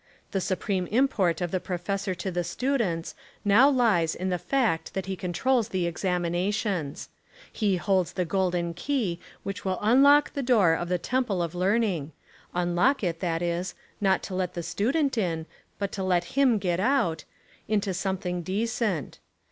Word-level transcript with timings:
The 0.31 0.41
supreme 0.41 0.87
im 0.89 1.07
port 1.07 1.41
of 1.41 1.51
the 1.51 1.59
professor 1.59 2.15
to 2.15 2.31
the 2.31 2.43
students 2.43 3.13
now 3.45 3.69
lies 3.69 4.15
in 4.15 4.29
the 4.29 4.39
fact 4.39 4.95
that 4.95 5.05
he 5.05 5.15
controls 5.15 5.67
the 5.69 5.85
examinations. 5.85 7.09
He 7.53 7.77
holds 7.77 8.13
the 8.13 8.25
golden 8.25 8.73
key 8.73 9.19
which 9.43 9.63
will 9.63 9.77
unlock 9.79 10.33
the 10.33 10.41
door 10.41 10.73
of 10.73 10.89
the 10.89 10.97
temple 10.97 11.43
of 11.43 11.53
learning,— 11.53 12.13
unlock 12.55 13.03
it, 13.03 13.19
that 13.19 13.43
is, 13.43 13.75
not 14.01 14.23
to 14.23 14.33
let 14.33 14.55
the 14.55 14.63
student 14.63 15.19
in, 15.19 15.45
but 15.77 15.91
to 15.91 16.03
let 16.03 16.23
him 16.33 16.57
get 16.57 16.79
out,— 16.79 17.23
into 17.67 17.93
something 17.93 18.41
decent. 18.41 19.19